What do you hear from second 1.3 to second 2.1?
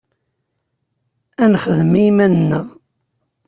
Ad nexdem i